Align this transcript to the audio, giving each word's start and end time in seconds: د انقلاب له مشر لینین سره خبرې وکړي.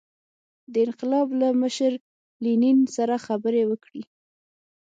د 0.73 0.75
انقلاب 0.85 1.27
له 1.41 1.47
مشر 1.61 1.91
لینین 2.43 2.79
سره 2.95 3.15
خبرې 3.25 3.63
وکړي. 3.69 4.03